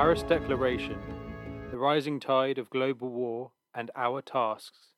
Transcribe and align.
Paris 0.00 0.22
Declaration 0.22 0.96
The 1.72 1.76
Rising 1.76 2.20
Tide 2.20 2.56
of 2.56 2.70
Global 2.70 3.08
War 3.08 3.50
and 3.74 3.90
Our 3.96 4.22
Tasks. 4.22 4.92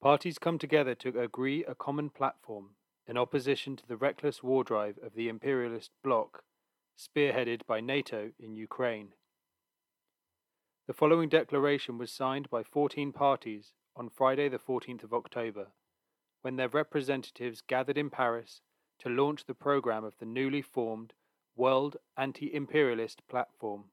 Parties 0.00 0.38
come 0.38 0.58
together 0.58 0.94
to 0.94 1.20
agree 1.20 1.64
a 1.64 1.74
common 1.74 2.08
platform 2.10 2.76
in 3.08 3.18
opposition 3.18 3.74
to 3.74 3.84
the 3.84 3.96
reckless 3.96 4.44
war 4.44 4.62
drive 4.62 4.96
of 5.02 5.16
the 5.16 5.28
imperialist 5.28 5.90
bloc, 6.04 6.44
spearheaded 6.96 7.66
by 7.66 7.80
NATO 7.80 8.30
in 8.38 8.54
Ukraine. 8.54 9.08
The 10.86 10.94
following 10.94 11.28
declaration 11.28 11.98
was 11.98 12.12
signed 12.12 12.48
by 12.48 12.62
14 12.62 13.10
parties 13.10 13.72
on 13.96 14.08
Friday, 14.08 14.48
the 14.48 14.60
14th 14.60 15.02
of 15.02 15.12
October, 15.12 15.72
when 16.42 16.54
their 16.54 16.68
representatives 16.68 17.60
gathered 17.60 17.98
in 17.98 18.08
Paris 18.08 18.60
to 19.00 19.08
launch 19.08 19.46
the 19.46 19.52
program 19.52 20.04
of 20.04 20.14
the 20.20 20.26
newly 20.26 20.62
formed 20.62 21.12
World 21.56 21.96
Anti 22.16 22.52
Imperialist 22.52 23.22
Platform. 23.28 23.84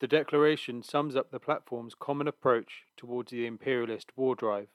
The 0.00 0.06
declaration 0.06 0.84
sums 0.84 1.16
up 1.16 1.30
the 1.30 1.40
platform's 1.40 1.96
common 1.98 2.28
approach 2.28 2.84
towards 2.96 3.32
the 3.32 3.44
imperialist 3.44 4.12
war 4.16 4.36
drive, 4.36 4.68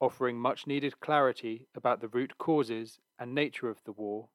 offering 0.00 0.36
much 0.36 0.66
needed 0.66 0.98
clarity 0.98 1.68
about 1.76 2.00
the 2.00 2.08
root 2.08 2.38
causes 2.38 2.98
and 3.20 3.34
nature 3.34 3.68
of 3.68 3.84
the 3.84 3.92
war, 3.92 4.28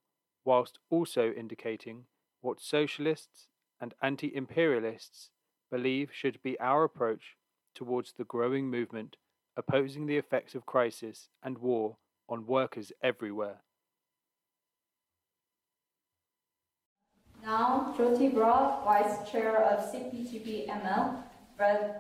whilst 0.45 0.80
also 0.89 1.34
indicating 1.34 2.05
what 2.39 2.61
socialists 2.61 3.49
and 3.81 3.94
anti 4.02 4.33
imperialists 4.33 5.30
believe 5.69 6.11
should 6.13 6.41
be 6.41 6.58
our 6.61 6.85
approach 6.85 7.35
towards 7.75 8.13
the 8.13 8.23
growing 8.23 8.69
movement 8.69 9.17
opposing 9.58 10.05
the 10.05 10.17
effects 10.17 10.55
of 10.55 10.66
crisis 10.66 11.27
and 11.44 11.58
war 11.58 11.97
on 12.30 12.47
workers 12.47 12.94
everywhere. 13.03 13.63
Now, 17.44 17.94
Joti 17.97 18.31
Brar, 18.31 18.84
Vice 18.86 19.30
Chair 19.31 19.58
of 19.58 19.92
CPGB 19.92 20.67
ML, 20.70 21.23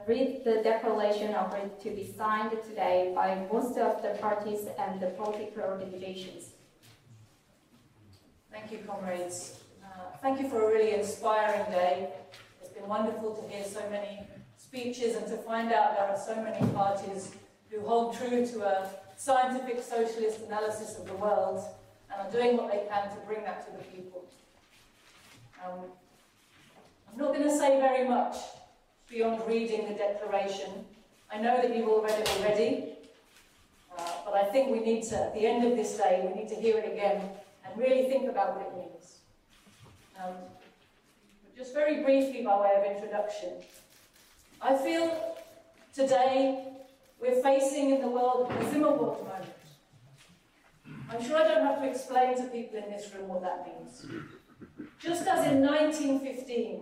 read 0.07 0.43
the 0.43 0.61
declaration 0.63 1.33
of 1.33 1.53
it 1.55 1.81
to 1.81 1.89
be 1.89 2.13
signed 2.15 2.51
today 2.67 3.11
by 3.15 3.47
most 3.51 3.77
of 3.77 4.03
the 4.03 4.09
parties 4.21 4.67
and 4.77 4.99
the 4.99 5.07
political 5.07 5.63
organizations. 5.63 6.51
Thank 8.51 8.71
you, 8.71 8.79
comrades. 8.87 9.59
Uh, 9.83 10.15
thank 10.21 10.39
you 10.39 10.47
for 10.47 10.61
a 10.63 10.67
really 10.67 10.93
inspiring 10.93 11.65
day. 11.71 12.09
It's 12.61 12.69
been 12.71 12.87
wonderful 12.87 13.33
to 13.35 13.47
hear 13.49 13.65
so 13.65 13.81
many 13.89 14.19
speeches 14.57 15.15
and 15.15 15.25
to 15.27 15.37
find 15.37 15.71
out 15.71 15.95
there 15.95 16.07
are 16.07 16.19
so 16.19 16.35
many 16.35 16.71
parties 16.73 17.31
who 17.71 17.81
hold 17.81 18.15
true 18.15 18.45
to 18.45 18.63
a 18.63 18.89
scientific 19.17 19.81
socialist 19.81 20.41
analysis 20.45 20.97
of 20.99 21.07
the 21.07 21.13
world 21.13 21.63
and 22.11 22.27
are 22.27 22.31
doing 22.31 22.57
what 22.57 22.71
they 22.71 22.83
can 22.89 23.09
to 23.09 23.25
bring 23.25 23.43
that 23.43 23.65
to 23.65 23.71
the 23.77 23.83
people. 23.85 24.25
Um, 25.63 25.85
I'm 27.11 27.19
not 27.19 27.33
going 27.33 27.43
to 27.43 27.55
say 27.55 27.79
very 27.79 28.07
much 28.07 28.35
beyond 29.09 29.41
reading 29.47 29.87
the 29.87 29.93
declaration. 29.93 30.85
I 31.31 31.39
know 31.39 31.61
that 31.61 31.75
you've 31.75 31.87
all 31.87 32.01
read 32.01 32.19
it 32.19 32.29
already, 32.37 32.93
uh, 33.97 34.11
but 34.25 34.33
I 34.33 34.45
think 34.45 34.71
we 34.71 34.79
need 34.79 35.03
to, 35.09 35.15
at 35.17 35.33
the 35.33 35.45
end 35.45 35.65
of 35.65 35.77
this 35.77 35.97
day, 35.97 36.27
we 36.27 36.41
need 36.41 36.49
to 36.49 36.55
hear 36.55 36.77
it 36.77 36.91
again 36.91 37.29
and 37.65 37.77
really 37.77 38.09
think 38.09 38.29
about 38.29 38.55
what 38.55 38.67
it 38.67 38.77
means. 38.77 39.17
Um, 40.21 40.35
just 41.57 41.73
very 41.73 42.03
briefly, 42.03 42.43
by 42.43 42.59
way 42.59 42.71
of 42.77 42.95
introduction, 42.95 43.49
I 44.61 44.75
feel 44.75 45.37
today 45.93 46.67
we're 47.19 47.41
facing 47.41 47.91
in 47.91 48.01
the 48.01 48.07
world 48.07 48.51
a 48.51 48.63
Zimmerwald 48.65 49.19
moment. 49.19 49.45
I'm 51.09 51.23
sure 51.23 51.37
I 51.37 51.47
don't 51.47 51.65
have 51.65 51.81
to 51.81 51.89
explain 51.89 52.35
to 52.37 52.43
people 52.43 52.77
in 52.77 52.89
this 52.89 53.13
room 53.13 53.27
what 53.27 53.41
that 53.41 53.67
means. 53.67 54.05
Just 55.03 55.27
as 55.27 55.47
in 55.47 55.65
1915, 55.65 56.81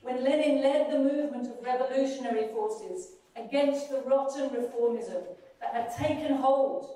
when 0.00 0.24
Lenin 0.24 0.62
led 0.62 0.90
the 0.90 0.98
movement 0.98 1.46
of 1.46 1.62
revolutionary 1.62 2.48
forces 2.54 3.16
against 3.36 3.90
the 3.90 4.00
rotten 4.06 4.48
reformism 4.48 5.24
that 5.60 5.74
had 5.74 5.94
taken 5.94 6.36
hold 6.36 6.88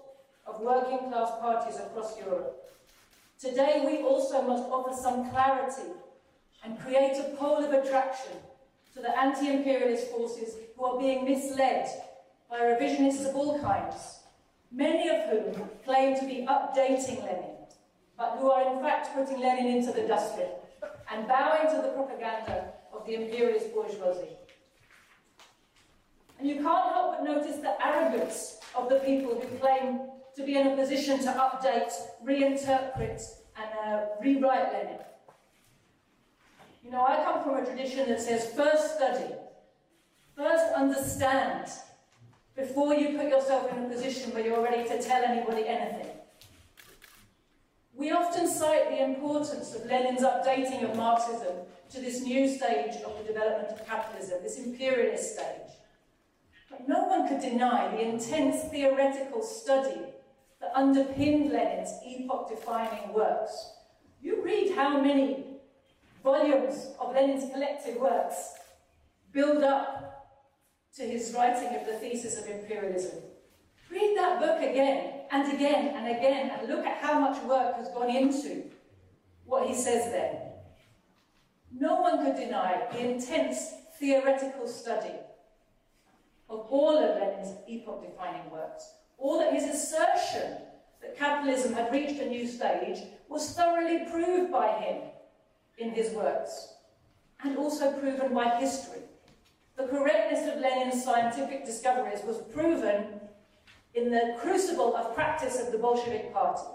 of 0.47 0.63
working 0.63 1.11
class 1.11 1.33
parties 1.39 1.79
across 1.81 2.19
Europe. 2.19 2.65
Today 3.39 3.83
we 3.85 4.09
also 4.09 4.41
must 4.41 4.65
offer 4.71 4.97
some 4.97 5.29
clarity 5.31 5.93
and 6.65 6.81
create 6.81 7.19
a 7.19 7.37
pole 7.37 7.63
of 7.63 7.73
attraction 7.75 8.33
to 8.95 9.03
the 9.03 9.19
anti-imperialist 9.19 10.13
forces 10.13 10.55
who 10.75 10.85
are 10.87 10.99
being 10.99 11.27
misled 11.27 11.87
by 12.49 12.59
revisionists 12.59 13.29
of 13.29 13.37
all 13.37 13.61
kinds, 13.61 14.21
many 14.71 15.11
of 15.11 15.29
whom 15.29 15.69
claim 15.85 16.19
to 16.19 16.25
be 16.25 16.47
updating 16.49 17.23
Lenin 17.23 17.62
but 18.23 18.39
who 18.39 18.53
are 18.53 18.73
in 18.73 18.81
fact 18.81 19.09
putting 19.17 19.41
Lenin 19.41 19.67
into 19.67 19.91
the 19.91 20.07
dustbin 20.07 20.51
and 21.11 21.27
bowing 21.27 21.67
to 21.75 21.83
the 21.83 21.89
propaganda 21.89 22.73
of 22.93 23.05
the 23.05 23.15
imperialist 23.15 23.75
bourgeoisie. 23.75 24.37
And 26.39 26.49
you 26.49 26.55
can't 26.55 26.93
help 26.93 27.17
but 27.17 27.25
notice 27.25 27.57
the 27.57 27.75
arrogance 27.85 28.61
of 28.77 28.89
the 28.89 29.01
people 29.01 29.35
who 29.35 29.59
claim 29.59 30.03
to 30.37 30.47
be 30.47 30.57
in 30.57 30.69
a 30.69 30.77
position 30.77 31.19
to 31.19 31.31
update, 31.33 31.93
reinterpret, 32.25 33.23
and 33.57 33.71
uh, 33.85 34.07
rewrite 34.23 34.73
Lenin. 34.73 35.01
You 36.85 36.93
know, 36.93 37.05
I 37.05 37.25
come 37.25 37.43
from 37.43 37.57
a 37.57 37.67
tradition 37.67 38.09
that 38.09 38.21
says 38.21 38.53
first 38.55 38.95
study, 38.95 39.35
first 40.37 40.73
understand, 40.77 41.67
before 42.57 42.95
you 42.95 43.19
put 43.19 43.29
yourself 43.29 43.73
in 43.73 43.85
a 43.85 43.89
position 43.89 44.33
where 44.33 44.47
you're 44.47 44.63
ready 44.63 44.89
to 44.89 45.03
tell 45.03 45.25
anybody 45.25 45.67
anything. 45.67 46.22
We 47.95 48.11
often 48.11 48.49
cite 48.49 48.89
the 48.89 49.05
importance 49.05 49.75
of 49.75 49.87
Lenin's 49.87 50.23
updating 50.23 50.89
of 50.89 50.97
Marxism 50.97 51.55
to 51.91 52.01
this 52.01 52.23
new 52.23 52.49
stage 52.49 52.95
of 53.05 53.19
the 53.19 53.33
development 53.33 53.69
of 53.69 53.87
capitalism, 53.87 54.43
this 54.43 54.59
imperialist 54.59 55.35
stage. 55.35 55.77
But 56.71 56.89
no 56.89 57.05
one 57.05 57.29
could 57.29 57.41
deny 57.41 57.91
the 57.91 58.01
intense 58.01 58.65
theoretical 58.71 59.43
study 59.43 60.01
that 60.61 60.73
underpinned 60.75 61.53
Lenin's 61.53 61.93
epoch-defining 62.07 63.13
works. 63.13 63.73
You 64.23 64.43
read 64.43 64.75
how 64.75 65.01
many 65.01 65.59
volumes 66.23 66.93
of 66.99 67.15
Lenin's 67.15 67.53
collective 67.53 67.97
works 67.97 68.55
build 69.33 69.63
up 69.63 70.29
to 70.97 71.03
his 71.03 71.35
writing 71.37 71.77
of 71.77 71.87
the 71.87 71.95
thesis 71.95 72.39
of 72.39 72.47
imperialism. 72.47 73.19
Read 73.91 74.17
that 74.17 74.41
book 74.41 74.63
again 74.63 75.22
and 75.33 75.53
again 75.53 75.95
and 75.97 76.17
again 76.17 76.51
and 76.51 76.69
look 76.69 76.87
at 76.87 76.99
how 76.99 77.19
much 77.19 77.43
work 77.45 77.75
has 77.77 77.89
gone 77.89 78.11
into 78.11 78.65
what 79.47 79.67
he 79.67 79.75
says 79.75 80.13
there. 80.13 80.53
No 81.73 82.01
one 82.01 82.23
could 82.23 82.37
deny 82.37 82.87
the 82.93 83.11
intense 83.11 83.73
theoretical 83.99 84.69
study 84.69 85.15
of 86.51 86.67
all 86.69 86.99
of 86.99 87.19
Lenin's 87.19 87.57
epoch-defining 87.67 88.51
works, 88.51 88.93
or 89.17 89.39
that 89.39 89.55
his 89.55 89.65
assertion 89.65 90.59
that 91.01 91.17
capitalism 91.17 91.73
had 91.73 91.91
reached 91.91 92.21
a 92.21 92.29
new 92.29 92.47
stage 92.47 92.99
was 93.29 93.55
thoroughly 93.55 94.05
proved 94.11 94.53
by 94.53 94.69
him 94.73 95.03
in 95.79 95.91
his 95.91 96.13
works, 96.13 96.75
and 97.43 97.57
also 97.57 97.91
proven 97.93 98.35
by 98.35 98.57
history. 98.57 99.01
The 99.77 99.87
correctness 99.87 100.47
of 100.53 100.61
Lenin's 100.61 101.03
scientific 101.03 101.65
discoveries 101.65 102.23
was 102.23 102.37
proven 102.53 103.22
in 103.95 104.11
the 104.11 104.37
crucible 104.41 104.97
of 104.97 105.15
practice 105.15 105.61
of 105.61 105.71
the 105.71 105.79
Bolshevik 105.79 106.33
Party. 106.33 106.67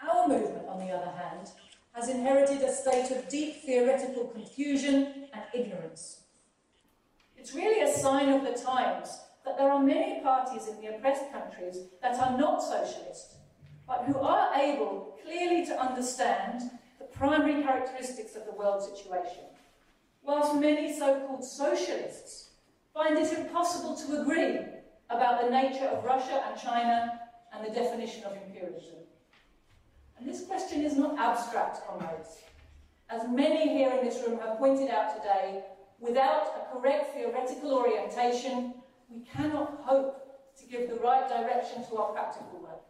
Our 0.00 0.28
movement, 0.28 0.68
on 0.68 0.78
the 0.78 0.92
other 0.92 1.10
hand, 1.10 1.50
has 1.92 2.08
inherited 2.08 2.62
a 2.62 2.72
state 2.72 3.10
of 3.10 3.28
deep 3.28 3.62
theoretical 3.62 4.24
confusion 4.28 5.28
and 5.32 5.42
ignorance. 5.54 6.22
It's 7.36 7.54
really 7.54 7.80
a 7.82 7.92
sign 7.92 8.28
of 8.28 8.42
the 8.42 8.62
times 8.62 9.18
that 9.44 9.56
there 9.56 9.70
are 9.70 9.82
many 9.82 10.20
parties 10.20 10.68
in 10.68 10.80
the 10.80 10.94
oppressed 10.94 11.32
countries 11.32 11.78
that 12.02 12.18
are 12.18 12.36
not 12.36 12.62
socialist, 12.62 13.36
but 13.86 14.04
who 14.06 14.18
are 14.18 14.54
able 14.54 15.18
clearly 15.24 15.64
to 15.66 15.80
understand 15.80 16.70
the 16.98 17.06
primary 17.06 17.62
characteristics 17.62 18.36
of 18.36 18.44
the 18.44 18.52
world 18.52 18.82
situation, 18.82 19.44
whilst 20.22 20.54
many 20.54 20.96
so-called 20.96 21.44
socialists 21.44 22.50
find 22.92 23.16
it 23.16 23.32
impossible 23.32 23.96
to 23.96 24.20
agree 24.20 24.58
about 25.10 25.42
the 25.42 25.50
nature 25.50 25.86
of 25.86 26.04
Russia 26.04 26.42
and 26.48 26.60
China 26.60 27.20
and 27.52 27.66
the 27.66 27.70
definition 27.70 28.24
of 28.24 28.36
imperialism. 28.36 29.00
And 30.18 30.28
this 30.28 30.44
question 30.44 30.84
is 30.84 30.96
not 30.96 31.18
abstract, 31.18 31.86
comrades. 31.86 32.38
As 33.08 33.28
many 33.28 33.76
here 33.76 33.90
in 33.90 34.04
this 34.04 34.22
room 34.26 34.38
have 34.38 34.58
pointed 34.58 34.88
out 34.90 35.16
today, 35.16 35.64
without 35.98 36.46
a 36.56 36.72
correct 36.72 37.14
theoretical 37.14 37.74
orientation, 37.74 38.74
we 39.08 39.20
cannot 39.24 39.80
hope 39.82 40.16
to 40.58 40.66
give 40.66 40.88
the 40.88 40.96
right 40.96 41.28
direction 41.28 41.84
to 41.88 41.96
our 41.96 42.12
practical 42.12 42.60
work. 42.60 42.82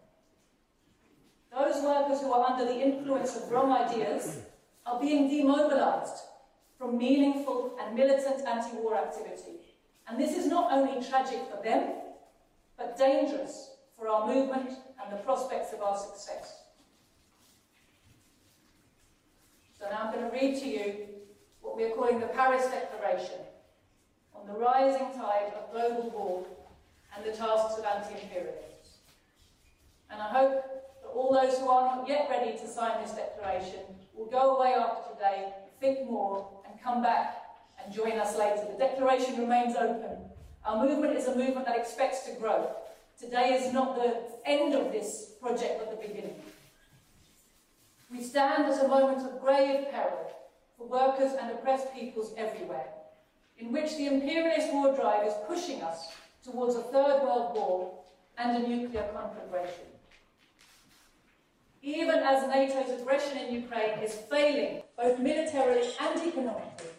Those 1.52 1.82
workers 1.82 2.20
who 2.20 2.32
are 2.32 2.50
under 2.52 2.64
the 2.64 2.80
influence 2.80 3.36
of 3.36 3.50
wrong 3.50 3.72
ideas 3.72 4.40
are 4.86 5.00
being 5.00 5.28
demobilized 5.28 6.24
from 6.78 6.98
meaningful 6.98 7.76
and 7.80 7.94
militant 7.94 8.46
anti-war 8.46 8.96
activity. 8.96 9.60
And 10.08 10.18
this 10.18 10.36
is 10.36 10.46
not 10.46 10.72
only 10.72 11.04
tragic 11.06 11.40
for 11.50 11.62
them, 11.62 11.94
but 12.80 12.96
dangerous 12.96 13.72
for 13.96 14.08
our 14.08 14.26
movement 14.26 14.70
and 14.70 15.12
the 15.12 15.22
prospects 15.22 15.74
of 15.74 15.82
our 15.82 15.96
success. 15.96 16.62
So 19.78 19.84
now 19.90 20.04
I'm 20.04 20.14
going 20.14 20.30
to 20.30 20.34
read 20.34 20.58
to 20.60 20.66
you 20.66 20.94
what 21.60 21.76
we 21.76 21.84
are 21.84 21.90
calling 21.90 22.18
the 22.18 22.26
Paris 22.28 22.64
Declaration 22.64 23.40
on 24.34 24.46
the 24.46 24.58
rising 24.58 25.12
tide 25.14 25.52
of 25.58 25.70
global 25.72 26.10
war 26.10 26.46
and 27.14 27.24
the 27.24 27.36
tasks 27.36 27.78
of 27.78 27.84
anti-imperialists. 27.84 29.00
And 30.10 30.22
I 30.22 30.28
hope 30.28 30.64
that 31.02 31.08
all 31.14 31.34
those 31.34 31.58
who 31.58 31.68
are 31.68 31.96
not 31.96 32.08
yet 32.08 32.28
ready 32.30 32.56
to 32.58 32.66
sign 32.66 33.02
this 33.02 33.12
declaration 33.12 33.80
will 34.14 34.26
go 34.26 34.56
away 34.56 34.72
after 34.72 35.14
today, 35.14 35.52
think 35.80 36.10
more, 36.10 36.48
and 36.66 36.82
come 36.82 37.02
back 37.02 37.42
and 37.84 37.94
join 37.94 38.12
us 38.12 38.38
later. 38.38 38.64
The 38.72 38.78
declaration 38.78 39.38
remains 39.38 39.76
open. 39.76 40.29
Our 40.64 40.86
movement 40.86 41.16
is 41.16 41.26
a 41.26 41.34
movement 41.34 41.66
that 41.66 41.78
expects 41.78 42.26
to 42.26 42.32
grow. 42.32 42.70
Today 43.18 43.54
is 43.54 43.72
not 43.72 43.96
the 43.96 44.16
end 44.44 44.74
of 44.74 44.92
this 44.92 45.32
project, 45.40 45.78
but 45.78 45.90
the 45.90 46.06
beginning. 46.06 46.36
We 48.10 48.22
stand 48.22 48.64
at 48.64 48.84
a 48.84 48.88
moment 48.88 49.24
of 49.26 49.40
grave 49.40 49.86
peril 49.90 50.32
for 50.76 50.86
workers 50.86 51.32
and 51.40 51.50
oppressed 51.52 51.94
peoples 51.94 52.34
everywhere, 52.36 52.88
in 53.58 53.72
which 53.72 53.96
the 53.96 54.06
imperialist 54.06 54.72
war 54.72 54.94
drive 54.94 55.26
is 55.26 55.34
pushing 55.46 55.82
us 55.82 56.08
towards 56.44 56.74
a 56.74 56.82
third 56.82 57.22
world 57.22 57.54
war 57.54 57.92
and 58.36 58.56
a 58.64 58.68
nuclear 58.68 59.08
conflagration. 59.14 59.86
Even 61.82 62.18
as 62.18 62.44
NATO's 62.44 63.00
aggression 63.00 63.38
in 63.38 63.54
Ukraine 63.54 63.98
is 64.00 64.14
failing, 64.30 64.82
both 64.96 65.18
militarily 65.18 65.88
and 66.00 66.20
economically, 66.28 66.89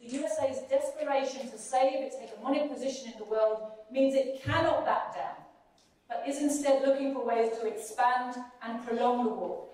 the 0.00 0.16
USA's 0.16 0.62
desperation 0.70 1.50
to 1.50 1.58
save 1.58 2.02
its 2.02 2.16
hegemonic 2.16 2.72
position 2.72 3.12
in 3.12 3.18
the 3.18 3.24
world 3.24 3.70
means 3.90 4.14
it 4.14 4.42
cannot 4.42 4.86
back 4.86 5.14
down, 5.14 5.36
but 6.08 6.24
is 6.26 6.38
instead 6.38 6.82
looking 6.86 7.12
for 7.12 7.24
ways 7.24 7.52
to 7.60 7.66
expand 7.66 8.36
and 8.62 8.84
prolong 8.86 9.24
the 9.24 9.30
war. 9.30 9.66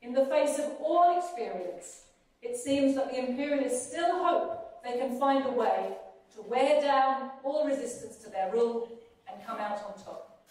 In 0.00 0.12
the 0.14 0.24
face 0.26 0.58
of 0.58 0.72
all 0.80 1.18
experience, 1.18 2.04
it 2.40 2.56
seems 2.56 2.94
that 2.96 3.10
the 3.10 3.18
imperialists 3.18 3.88
still 3.88 4.24
hope 4.24 4.82
they 4.82 4.98
can 4.98 5.18
find 5.18 5.44
a 5.46 5.50
way 5.50 5.96
to 6.34 6.42
wear 6.42 6.80
down 6.80 7.30
all 7.44 7.66
resistance 7.66 8.16
to 8.16 8.30
their 8.30 8.50
rule 8.50 8.88
and 9.30 9.46
come 9.46 9.58
out 9.58 9.84
on 9.84 10.02
top. 10.02 10.44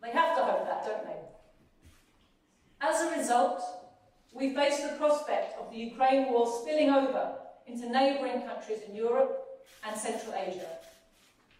They 0.00 0.10
have 0.10 0.36
to 0.36 0.44
hope 0.44 0.64
that, 0.64 0.84
don't 0.84 1.04
they? 1.04 1.18
As 2.80 3.02
a 3.02 3.18
result, 3.18 3.62
we 4.32 4.54
face 4.54 4.80
the 4.80 4.96
prospect 4.96 5.58
of 5.58 5.70
the 5.70 5.76
Ukraine 5.76 6.30
war 6.30 6.46
spilling 6.62 6.90
over 6.90 7.32
into 7.68 7.88
neighbouring 7.90 8.42
countries 8.42 8.80
in 8.88 8.94
Europe 8.94 9.44
and 9.86 9.96
Central 9.96 10.34
Asia, 10.34 10.78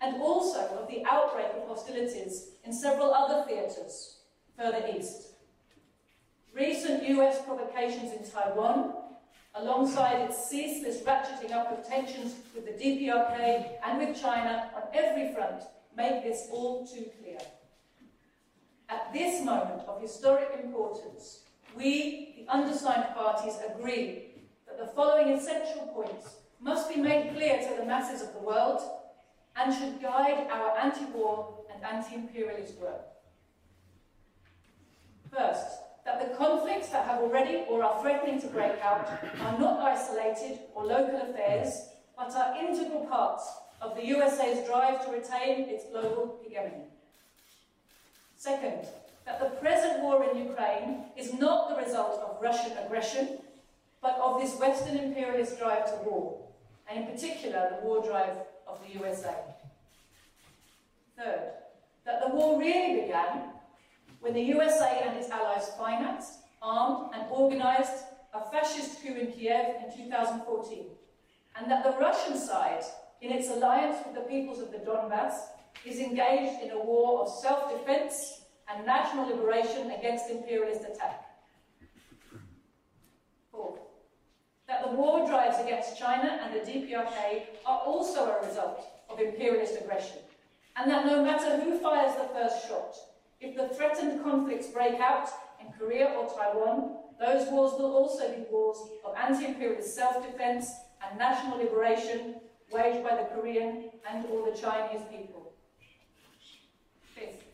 and 0.00 0.20
also 0.22 0.60
of 0.80 0.88
the 0.88 1.02
outbreak 1.04 1.48
of 1.56 1.68
hostilities 1.68 2.50
in 2.64 2.72
several 2.72 3.12
other 3.12 3.44
theatres 3.46 4.20
further 4.56 4.84
east. 4.96 5.28
Recent 6.54 7.04
US 7.08 7.42
provocations 7.44 8.12
in 8.12 8.28
Taiwan, 8.28 8.94
alongside 9.54 10.22
its 10.22 10.48
ceaseless 10.48 11.02
ratcheting 11.02 11.52
up 11.52 11.70
of 11.70 11.86
tensions 11.86 12.34
with 12.54 12.64
the 12.64 12.72
DPRK 12.72 13.72
and 13.84 13.98
with 13.98 14.20
China 14.20 14.70
on 14.74 14.82
every 14.92 15.32
front, 15.32 15.62
make 15.96 16.22
this 16.22 16.48
all 16.50 16.86
too 16.86 17.06
clear. 17.20 17.38
At 18.88 19.12
this 19.12 19.44
moment 19.44 19.82
of 19.86 20.00
historic 20.00 20.48
importance, 20.62 21.40
we, 21.76 22.34
the 22.38 22.52
undersigned 22.52 23.14
parties, 23.14 23.54
agree 23.68 24.27
the 24.78 24.86
following 24.86 25.30
essential 25.30 25.88
points 25.88 26.36
must 26.60 26.88
be 26.88 27.00
made 27.00 27.34
clear 27.34 27.58
to 27.58 27.76
the 27.78 27.84
masses 27.84 28.22
of 28.22 28.32
the 28.32 28.38
world 28.38 28.80
and 29.56 29.74
should 29.74 30.00
guide 30.00 30.46
our 30.50 30.78
anti-war 30.78 31.64
and 31.74 31.82
anti-imperialist 31.84 32.78
work. 32.78 33.02
First, 35.32 35.66
that 36.04 36.20
the 36.20 36.36
conflicts 36.36 36.90
that 36.90 37.06
have 37.06 37.20
already 37.20 37.64
or 37.68 37.82
are 37.82 38.00
threatening 38.00 38.40
to 38.40 38.46
break 38.46 38.80
out 38.80 39.06
are 39.40 39.58
not 39.58 39.80
isolated 39.80 40.60
or 40.74 40.86
local 40.86 41.20
affairs, 41.20 41.88
but 42.16 42.34
are 42.34 42.56
integral 42.56 43.04
parts 43.06 43.50
of 43.82 43.96
the 43.96 44.06
USA's 44.06 44.66
drive 44.66 45.04
to 45.04 45.10
retain 45.10 45.68
its 45.68 45.84
global 45.90 46.38
hegemony. 46.42 46.84
Second, 48.36 48.86
that 49.26 49.40
the 49.40 49.56
present 49.56 50.02
war 50.02 50.24
in 50.24 50.46
Ukraine 50.48 51.04
is 51.16 51.34
not 51.34 51.68
the 51.68 51.84
result 51.84 52.20
of 52.22 52.40
Russian 52.40 52.72
aggression, 52.78 53.38
but 54.00 54.18
of 54.22 54.40
this 54.40 54.58
Western 54.58 54.96
imperialist 54.96 55.58
drive 55.58 55.86
to 55.86 56.08
war, 56.08 56.48
and 56.88 57.04
in 57.04 57.10
particular 57.10 57.70
the 57.70 57.86
war 57.86 58.02
drive 58.04 58.36
of 58.66 58.80
the 58.86 58.98
USA. 58.98 59.34
Third, 61.16 61.52
that 62.04 62.22
the 62.22 62.34
war 62.34 62.58
really 62.58 63.00
began 63.02 63.50
when 64.20 64.34
the 64.34 64.42
USA 64.42 65.02
and 65.04 65.16
its 65.16 65.30
allies 65.30 65.70
financed, 65.78 66.40
armed 66.62 67.10
and 67.14 67.24
organized 67.30 68.04
a 68.34 68.50
fascist 68.50 69.02
coup 69.02 69.14
in 69.14 69.32
Kiev 69.32 69.66
in 69.84 69.96
2014, 69.96 70.86
and 71.56 71.70
that 71.70 71.84
the 71.84 71.98
Russian 71.98 72.36
side, 72.36 72.84
in 73.20 73.32
its 73.32 73.48
alliance 73.48 73.96
with 74.06 74.14
the 74.14 74.28
peoples 74.28 74.60
of 74.60 74.70
the 74.70 74.78
Donbass, 74.78 75.34
is 75.84 75.98
engaged 75.98 76.62
in 76.62 76.70
a 76.70 76.78
war 76.78 77.22
of 77.22 77.28
self-defense 77.28 78.42
and 78.68 78.84
national 78.84 79.28
liberation 79.28 79.90
against 79.92 80.30
imperialist 80.30 80.82
attack. 80.82 81.24
Fourth, 83.50 83.80
that 84.66 84.77
the 84.88 84.96
war 84.96 85.26
drives 85.26 85.58
against 85.58 85.98
China 85.98 86.40
and 86.42 86.54
the 86.54 86.60
DPRK 86.60 87.42
are 87.66 87.80
also 87.80 88.30
a 88.30 88.46
result 88.46 88.86
of 89.10 89.20
imperialist 89.20 89.74
aggression, 89.80 90.18
and 90.76 90.90
that 90.90 91.06
no 91.06 91.22
matter 91.22 91.60
who 91.60 91.78
fires 91.78 92.14
the 92.16 92.28
first 92.34 92.66
shot, 92.66 92.94
if 93.40 93.56
the 93.56 93.74
threatened 93.74 94.22
conflicts 94.22 94.68
break 94.68 94.98
out 95.00 95.28
in 95.60 95.72
Korea 95.78 96.06
or 96.06 96.28
Taiwan, 96.28 96.96
those 97.20 97.50
wars 97.50 97.72
will 97.78 97.92
also 97.92 98.28
be 98.30 98.44
wars 98.50 98.78
of 99.04 99.14
anti-imperialist 99.16 99.94
self-defense 99.94 100.72
and 101.06 101.18
national 101.18 101.58
liberation 101.58 102.36
waged 102.70 103.04
by 103.04 103.16
the 103.16 103.28
Korean 103.34 103.90
and 104.08 104.24
all 104.26 104.44
the 104.44 104.56
Chinese 104.56 105.02
people. 105.10 105.52
Fifth, 107.14 107.44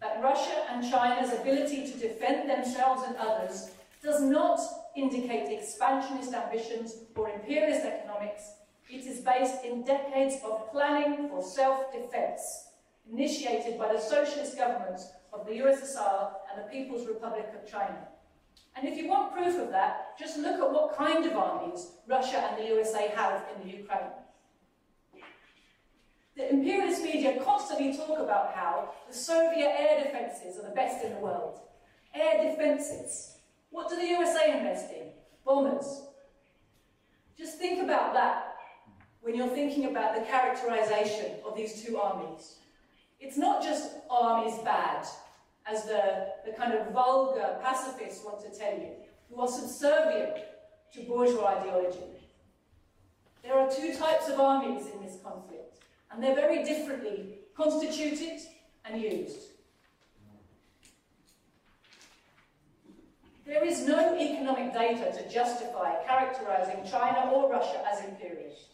that 0.00 0.22
Russia 0.22 0.66
and 0.70 0.90
China's 0.90 1.32
ability 1.32 1.90
to 1.90 1.98
defend 1.98 2.50
themselves 2.50 3.02
and 3.06 3.16
others 3.16 3.70
does 4.02 4.20
not 4.20 4.60
indicate 4.96 5.50
expansionist 5.50 6.32
ambitions 6.32 6.96
or 7.14 7.28
imperialist 7.28 7.84
economics. 7.84 8.52
It 8.88 9.04
is 9.04 9.20
based 9.20 9.64
in 9.64 9.84
decades 9.84 10.36
of 10.44 10.70
planning 10.72 11.28
for 11.28 11.42
self-defense, 11.42 12.68
initiated 13.10 13.78
by 13.78 13.92
the 13.92 14.00
socialist 14.00 14.56
governments 14.56 15.08
of 15.32 15.46
the 15.46 15.52
USSR 15.52 16.32
and 16.50 16.64
the 16.64 16.68
People's 16.70 17.06
Republic 17.06 17.46
of 17.54 17.70
China. 17.70 18.08
And 18.76 18.86
if 18.86 18.96
you 18.96 19.08
want 19.08 19.34
proof 19.34 19.58
of 19.58 19.70
that, 19.70 20.18
just 20.18 20.38
look 20.38 20.60
at 20.60 20.72
what 20.72 20.96
kind 20.96 21.24
of 21.24 21.32
armies 21.32 21.92
Russia 22.06 22.38
and 22.38 22.62
the 22.62 22.68
USA 22.74 23.08
have 23.16 23.44
in 23.54 23.66
the 23.66 23.76
Ukraine. 23.78 24.12
The 26.36 26.50
imperialist 26.50 27.02
media 27.02 27.42
constantly 27.42 27.96
talk 27.96 28.18
about 28.18 28.54
how 28.54 28.92
the 29.08 29.14
Soviet 29.14 29.72
air 29.78 30.04
defences 30.04 30.58
are 30.58 30.68
the 30.68 30.74
best 30.74 31.02
in 31.02 31.14
the 31.14 31.20
world. 31.20 31.60
Air 32.14 32.50
defences. 32.50 33.35
What 33.70 33.88
do 33.88 33.96
the 33.96 34.06
USA 34.06 34.56
invest 34.56 34.90
in? 34.90 35.08
Bombers. 35.44 36.02
Just 37.36 37.58
think 37.58 37.82
about 37.82 38.14
that 38.14 38.56
when 39.20 39.34
you're 39.34 39.48
thinking 39.48 39.86
about 39.86 40.14
the 40.14 40.22
characterization 40.22 41.32
of 41.44 41.56
these 41.56 41.82
two 41.82 41.98
armies. 41.98 42.56
It's 43.20 43.36
not 43.36 43.62
just 43.62 43.92
armies 44.10 44.58
bad, 44.64 45.06
as 45.66 45.84
the, 45.84 46.28
the 46.44 46.52
kind 46.52 46.72
of 46.72 46.92
vulgar 46.92 47.58
pacifists 47.62 48.24
want 48.24 48.40
to 48.40 48.58
tell 48.58 48.78
you, 48.78 48.90
who 49.28 49.40
are 49.40 49.48
subservient 49.48 50.36
to 50.94 51.00
bourgeois 51.02 51.56
ideology. 51.58 51.98
There 53.42 53.58
are 53.58 53.70
two 53.70 53.94
types 53.94 54.28
of 54.28 54.38
armies 54.40 54.86
in 54.86 55.02
this 55.04 55.18
conflict, 55.22 55.80
and 56.10 56.22
they're 56.22 56.34
very 56.34 56.64
differently 56.64 57.38
constituted 57.56 58.40
and 58.84 59.00
used. 59.00 59.38
There 63.46 63.64
is 63.64 63.86
no 63.86 64.18
economic 64.18 64.72
data 64.72 65.12
to 65.16 65.28
justify 65.32 66.02
characterizing 66.04 66.82
China 66.90 67.30
or 67.30 67.48
Russia 67.48 67.80
as 67.86 68.04
imperialist. 68.04 68.72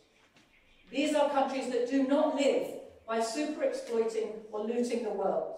These 0.91 1.15
are 1.15 1.29
countries 1.29 1.71
that 1.71 1.91
do 1.91 2.05
not 2.09 2.37
live 2.37 2.69
by 3.07 3.21
super 3.21 3.65
exploiting 3.65 4.33
or 4.51 4.65
looting 4.65 5.05
the 5.05 5.11
world. 5.11 5.57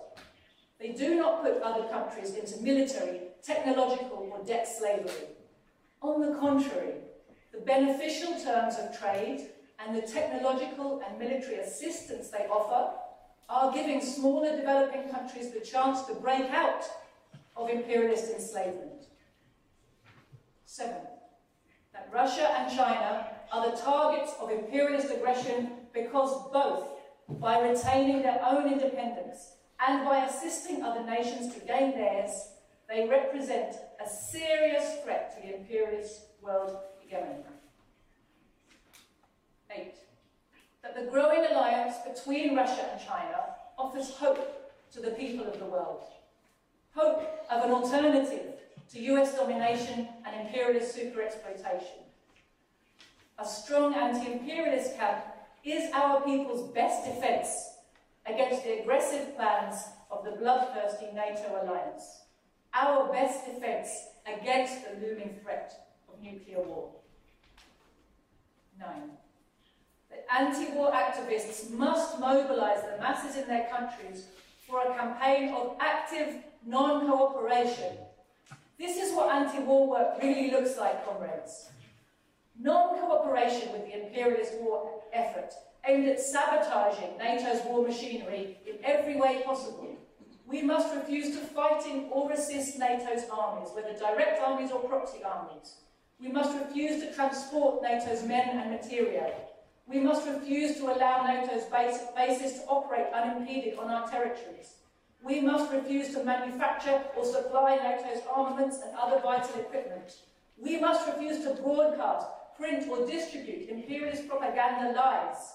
They 0.80 0.88
do 0.88 1.14
not 1.14 1.44
put 1.44 1.62
other 1.62 1.86
countries 1.88 2.34
into 2.34 2.60
military, 2.60 3.20
technological 3.40 4.28
or 4.32 4.44
debt 4.44 4.66
slavery. 4.66 5.28
On 6.02 6.20
the 6.20 6.36
contrary, 6.40 6.94
the 7.52 7.60
beneficial 7.60 8.34
terms 8.42 8.74
of 8.78 8.98
trade 8.98 9.46
and 9.78 9.96
the 9.96 10.02
technological 10.02 11.00
and 11.06 11.16
military 11.20 11.60
assistance 11.60 12.30
they 12.30 12.46
offer 12.50 12.92
are 13.48 13.72
giving 13.72 14.00
smaller 14.00 14.56
developing 14.56 15.08
countries 15.10 15.52
the 15.52 15.60
chance 15.60 16.02
to 16.02 16.14
break 16.14 16.50
out 16.50 16.84
of 17.56 17.70
imperialist 17.70 18.32
enslavement. 18.32 19.06
Seven, 20.64 21.02
that 21.92 22.08
Russia 22.12 22.48
and 22.58 22.76
China 22.76 23.28
are 23.52 23.70
the 23.70 23.76
targets 23.76 24.32
of 24.40 24.50
imperialist 24.50 25.12
aggression 25.12 25.70
because 25.92 26.50
both, 26.52 26.88
by 27.40 27.60
retaining 27.60 28.22
their 28.22 28.40
own 28.44 28.72
independence 28.72 29.52
and 29.86 30.04
by 30.04 30.24
assisting 30.24 30.82
other 30.82 31.04
nations 31.04 31.54
to 31.54 31.60
gain 31.60 31.92
theirs, 31.92 32.32
they 32.88 33.08
represent 33.08 33.76
a 34.04 34.08
serious 34.08 35.02
threat 35.02 35.34
to 35.34 35.46
the 35.46 35.56
imperialist 35.56 36.26
world 36.42 36.76
hegemony. 37.00 37.44
Eight, 39.70 39.94
that 40.82 40.94
the 40.94 41.10
growing 41.10 41.44
alliance 41.50 41.96
between 42.06 42.56
Russia 42.56 42.88
and 42.92 43.00
China 43.00 43.54
offers 43.78 44.10
hope 44.10 44.72
to 44.92 45.00
the 45.00 45.10
people 45.12 45.46
of 45.46 45.58
the 45.58 45.64
world. 45.64 46.04
Hope 46.94 47.44
of 47.50 47.64
an 47.64 47.72
alternative 47.72 48.54
to 48.92 49.00
US 49.14 49.34
domination 49.36 50.08
and 50.24 50.46
imperialist 50.46 50.94
super 50.94 51.22
exploitation. 51.22 52.04
A 53.36 53.44
strong 53.44 53.94
anti 53.94 54.30
imperialist 54.30 54.96
camp 54.96 55.24
is 55.64 55.92
our 55.92 56.20
people's 56.20 56.70
best 56.72 57.04
defence 57.04 57.78
against 58.26 58.62
the 58.62 58.80
aggressive 58.80 59.34
plans 59.34 59.76
of 60.08 60.24
the 60.24 60.32
bloodthirsty 60.32 61.06
NATO 61.12 61.60
alliance. 61.62 62.20
Our 62.72 63.12
best 63.12 63.44
defence 63.46 63.88
against 64.24 64.84
the 64.84 65.04
looming 65.04 65.40
threat 65.42 65.72
of 66.08 66.22
nuclear 66.22 66.62
war. 66.62 66.90
Nine. 68.78 69.10
The 70.10 70.32
anti 70.32 70.72
war 70.74 70.92
activists 70.92 71.72
must 71.72 72.20
mobilise 72.20 72.82
the 72.82 72.98
masses 73.00 73.36
in 73.36 73.48
their 73.48 73.66
countries 73.66 74.26
for 74.68 74.80
a 74.80 74.94
campaign 74.94 75.52
of 75.52 75.76
active 75.80 76.36
non 76.66 77.06
cooperation. 77.06 77.96
This 78.78 78.96
is 78.96 79.14
what 79.14 79.34
anti 79.34 79.60
war 79.60 79.88
work 79.88 80.22
really 80.22 80.50
looks 80.50 80.76
like, 80.78 81.06
comrades. 81.06 81.70
Non 82.58 82.98
cooperation 83.00 83.72
with 83.72 83.84
the 83.84 84.06
imperialist 84.06 84.54
war 84.60 85.02
effort 85.12 85.52
aimed 85.86 86.08
at 86.08 86.20
sabotaging 86.20 87.18
NATO's 87.18 87.64
war 87.66 87.86
machinery 87.86 88.56
in 88.66 88.76
every 88.82 89.16
way 89.16 89.42
possible. 89.44 89.96
We 90.46 90.62
must 90.62 90.94
refuse 90.94 91.36
to 91.36 91.44
fighting 91.46 92.08
or 92.10 92.30
assist 92.32 92.78
NATO's 92.78 93.28
armies, 93.30 93.70
whether 93.74 93.92
direct 93.94 94.40
armies 94.40 94.70
or 94.70 94.80
proxy 94.80 95.22
armies. 95.24 95.76
We 96.20 96.28
must 96.28 96.56
refuse 96.58 97.02
to 97.02 97.12
transport 97.12 97.82
NATO's 97.82 98.22
men 98.22 98.58
and 98.58 98.70
material. 98.70 99.32
We 99.86 100.00
must 100.00 100.26
refuse 100.26 100.76
to 100.76 100.84
allow 100.84 101.24
NATO's 101.26 101.64
base, 101.64 101.98
bases 102.16 102.60
to 102.60 102.66
operate 102.66 103.12
unimpeded 103.12 103.78
on 103.78 103.90
our 103.90 104.08
territories. 104.08 104.76
We 105.24 105.40
must 105.40 105.72
refuse 105.72 106.12
to 106.14 106.22
manufacture 106.22 107.02
or 107.16 107.24
supply 107.24 107.76
NATO's 107.76 108.22
armaments 108.30 108.80
and 108.84 108.94
other 108.94 109.20
vital 109.20 109.58
equipment. 109.58 110.12
We 110.58 110.78
must 110.78 111.06
refuse 111.08 111.42
to 111.44 111.54
broadcast, 111.54 112.26
print 112.58 112.86
or 112.90 113.06
distribute 113.06 113.70
imperialist 113.70 114.28
propaganda 114.28 114.92
lies. 114.92 115.54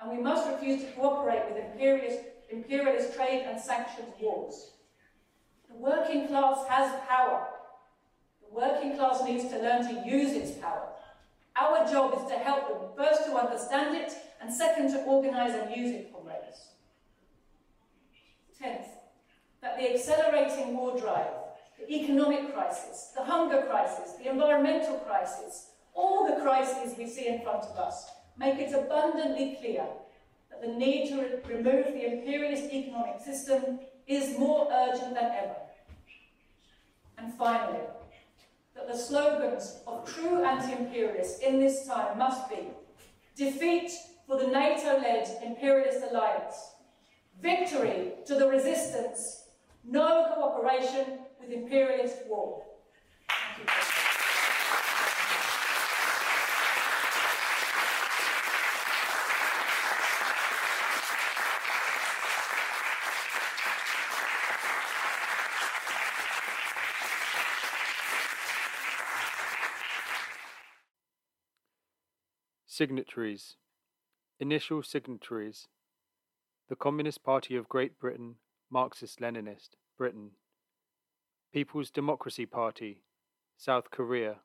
And 0.00 0.16
we 0.16 0.22
must 0.22 0.46
refuse 0.48 0.82
to 0.82 0.90
cooperate 0.92 1.42
with 1.48 1.64
imperialist, 1.64 2.20
imperialist 2.50 3.14
trade 3.14 3.46
and 3.48 3.58
sanctions 3.58 4.12
wars. 4.20 4.72
The 5.70 5.76
working 5.76 6.28
class 6.28 6.66
has 6.68 7.00
power. 7.08 7.46
The 8.42 8.54
working 8.54 8.96
class 8.96 9.24
needs 9.24 9.44
to 9.44 9.58
learn 9.58 9.88
to 9.88 10.08
use 10.08 10.32
its 10.32 10.58
power. 10.58 10.90
Our 11.60 11.90
job 11.90 12.14
is 12.14 12.30
to 12.30 12.38
help 12.38 12.68
them, 12.68 12.90
first 12.96 13.24
to 13.24 13.32
understand 13.36 13.96
it, 13.96 14.12
and 14.40 14.52
second 14.52 14.90
to 14.90 15.02
organise 15.04 15.54
and 15.54 15.74
use 15.74 15.92
it, 15.92 16.12
comrades. 16.12 16.74
Tenth, 18.56 18.86
that 19.62 19.78
the 19.78 19.94
accelerating 19.94 20.76
war 20.76 20.98
drive, 20.98 21.32
the 21.78 21.94
economic 21.94 22.52
crisis, 22.54 23.12
the 23.16 23.24
hunger 23.24 23.62
crisis, 23.68 24.14
the 24.22 24.30
environmental 24.30 24.96
crisis, 24.98 25.70
all 25.94 26.26
the 26.26 26.40
crises 26.42 26.96
we 26.96 27.06
see 27.06 27.26
in 27.26 27.42
front 27.42 27.64
of 27.64 27.76
us, 27.76 28.06
make 28.38 28.58
it 28.58 28.72
abundantly 28.72 29.56
clear 29.60 29.84
that 30.50 30.62
the 30.62 30.68
need 30.68 31.08
to 31.08 31.16
re 31.16 31.56
remove 31.56 31.86
the 31.86 32.12
imperialist 32.12 32.72
economic 32.72 33.20
system 33.20 33.80
is 34.06 34.38
more 34.38 34.68
urgent 34.72 35.14
than 35.14 35.30
ever. 35.32 35.56
And 37.18 37.34
finally, 37.34 37.80
that 38.74 38.88
the 38.88 38.96
slogans 38.96 39.80
of 39.86 40.06
true 40.06 40.44
anti-imperialists 40.44 41.40
in 41.40 41.58
this 41.58 41.86
time 41.86 42.16
must 42.18 42.48
be 42.48 42.68
defeat 43.36 43.90
for 44.26 44.38
the 44.38 44.46
NATO-led 44.46 45.26
imperialist 45.44 46.00
alliance, 46.10 46.72
victory 47.40 48.12
to 48.26 48.34
the 48.34 48.48
resistance, 48.48 49.47
no 49.84 50.32
cooperation 50.34 51.18
with 51.40 51.50
imperialist 51.50 52.18
war. 52.28 52.62
Signatories. 72.66 73.56
Initial 74.38 74.84
signatories. 74.84 75.66
The 76.68 76.76
Communist 76.76 77.24
Party 77.24 77.56
of 77.56 77.68
Great 77.68 77.98
Britain, 77.98 78.36
Marxist 78.70 79.18
Leninist, 79.18 79.70
Britain. 79.96 80.32
People's 81.54 81.90
Democracy 81.90 82.44
Party, 82.44 83.02
South 83.56 83.90
Korea. 83.90 84.36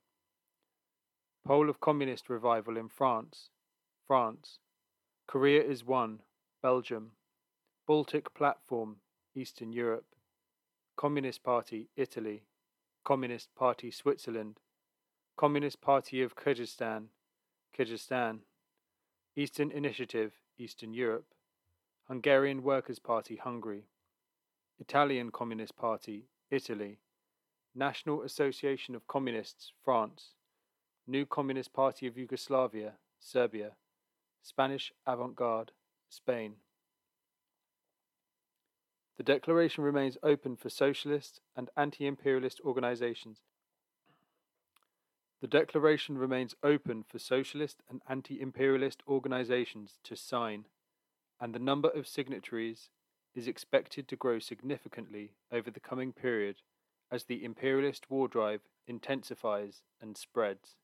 Pole 1.45 1.69
of 1.69 1.81
Communist 1.81 2.29
Revival 2.29 2.77
in 2.77 2.87
France, 2.87 3.49
France. 4.07 4.59
Korea 5.27 5.61
is 5.61 5.83
One, 5.83 6.19
Belgium. 6.61 7.11
Baltic 7.85 8.33
Platform, 8.33 8.97
Eastern 9.35 9.73
Europe. 9.73 10.05
Communist 10.95 11.43
Party, 11.43 11.89
Italy. 11.97 12.43
Communist 13.03 13.53
Party, 13.55 13.91
Switzerland. 13.91 14.61
Communist 15.35 15.81
Party 15.81 16.21
of 16.21 16.37
Kyrgyzstan, 16.37 17.07
Kyrgyzstan, 17.77 18.39
Eastern 19.35 19.71
Initiative, 19.71 20.31
Eastern 20.57 20.93
Europe, 20.93 21.25
Hungarian 22.07 22.63
Workers' 22.63 22.99
Party, 22.99 23.35
Hungary, 23.35 23.87
Italian 24.79 25.31
Communist 25.31 25.75
Party, 25.77 26.27
Italy, 26.49 26.99
National 27.75 28.21
Association 28.21 28.95
of 28.95 29.07
Communists, 29.07 29.71
France, 29.83 30.33
New 31.07 31.25
Communist 31.25 31.73
Party 31.73 32.07
of 32.07 32.17
Yugoslavia, 32.17 32.93
Serbia, 33.19 33.71
Spanish 34.41 34.91
Avant 35.05 35.35
Garde, 35.35 35.71
Spain. 36.09 36.55
The 39.17 39.23
declaration 39.23 39.83
remains 39.83 40.17
open 40.23 40.55
for 40.55 40.69
socialist 40.69 41.39
and 41.55 41.69
anti 41.77 42.05
imperialist 42.05 42.59
organizations. 42.65 43.39
The 45.41 45.47
declaration 45.47 46.17
remains 46.17 46.55
open 46.63 47.03
for 47.03 47.19
socialist 47.19 47.83
and 47.89 48.01
anti 48.07 48.39
imperialist 48.39 49.03
organizations 49.07 49.99
to 50.03 50.15
sign, 50.15 50.65
and 51.39 51.53
the 51.53 51.59
number 51.59 51.89
of 51.89 52.07
signatories 52.07 52.89
is 53.35 53.47
expected 53.47 54.07
to 54.07 54.15
grow 54.15 54.39
significantly 54.39 55.31
over 55.51 55.71
the 55.71 55.79
coming 55.79 56.13
period 56.13 56.57
as 57.11 57.23
the 57.23 57.43
imperialist 57.43 58.09
war 58.09 58.27
drive 58.27 58.61
intensifies 58.87 59.81
and 60.01 60.17
spreads. 60.17 60.75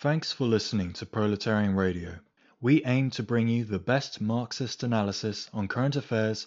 Thanks 0.00 0.30
for 0.30 0.46
listening 0.46 0.92
to 0.92 1.06
Proletarian 1.06 1.74
Radio. 1.74 2.20
We 2.60 2.84
aim 2.84 3.10
to 3.10 3.22
bring 3.24 3.48
you 3.48 3.64
the 3.64 3.80
best 3.80 4.20
Marxist 4.20 4.84
analysis 4.84 5.50
on 5.52 5.66
current 5.66 5.96
affairs, 5.96 6.46